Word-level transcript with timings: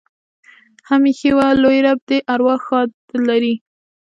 هم 0.87 1.01
ایښي 1.07 1.31
وه. 1.35 1.47
لوى 1.61 1.79
رب 1.87 1.99
دې 2.09 2.17
ارواح 2.33 2.59
ښاده 2.67 3.17
لري. 3.29 3.53